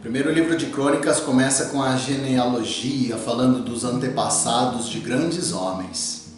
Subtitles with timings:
[0.00, 6.32] Primeiro livro de Crônicas começa com a genealogia, falando dos antepassados de grandes homens.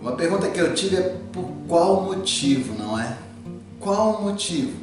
[0.00, 3.16] Uma pergunta que eu tive é por qual motivo, não é?
[3.78, 4.76] Qual o motivo?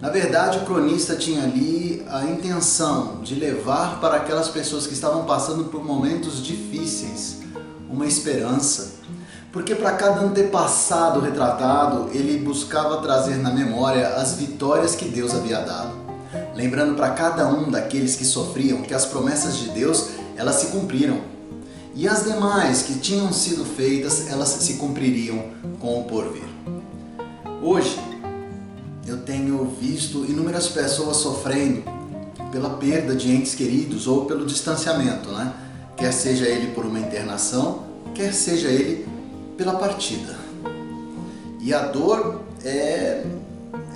[0.00, 5.24] Na verdade, o cronista tinha ali a intenção de levar para aquelas pessoas que estavam
[5.24, 7.40] passando por momentos difíceis
[7.88, 8.96] uma esperança,
[9.56, 15.60] porque para cada antepassado retratado, ele buscava trazer na memória as vitórias que Deus havia
[15.60, 15.92] dado.
[16.54, 21.22] Lembrando para cada um daqueles que sofriam que as promessas de Deus, elas se cumpriram.
[21.94, 25.42] E as demais que tinham sido feitas, elas se cumpririam
[25.80, 26.44] com o porvir.
[27.62, 27.98] Hoje,
[29.06, 31.82] eu tenho visto inúmeras pessoas sofrendo
[32.52, 35.50] pela perda de entes queridos ou pelo distanciamento, né?
[35.96, 37.84] Quer seja ele por uma internação,
[38.14, 39.15] quer seja ele
[39.56, 40.36] pela partida.
[41.60, 43.24] E a dor é,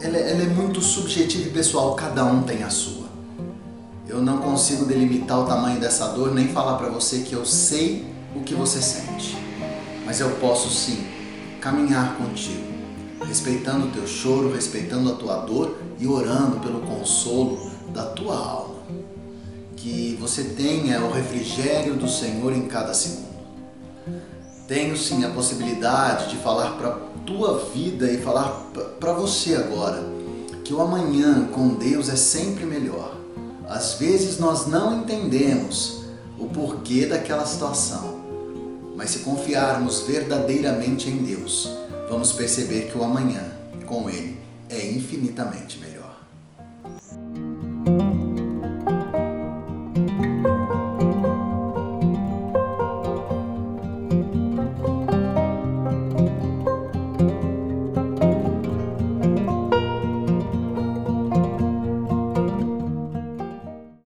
[0.00, 3.08] ela, ela é muito subjetiva e pessoal, cada um tem a sua.
[4.08, 8.04] Eu não consigo delimitar o tamanho dessa dor, nem falar para você que eu sei
[8.34, 9.36] o que você sente.
[10.04, 11.06] Mas eu posso sim
[11.60, 12.70] caminhar contigo
[13.26, 18.80] respeitando o teu choro, respeitando a tua dor e orando pelo consolo da tua alma.
[19.76, 23.30] Que você tenha o refrigério do Senhor em cada segundo.
[24.70, 30.00] Tenho sim a possibilidade de falar para tua vida e falar para você agora
[30.64, 33.16] que o amanhã com Deus é sempre melhor.
[33.68, 36.04] Às vezes nós não entendemos
[36.38, 38.20] o porquê daquela situação,
[38.94, 41.68] mas se confiarmos verdadeiramente em Deus,
[42.08, 43.42] vamos perceber que o amanhã
[43.86, 46.16] com Ele é infinitamente melhor.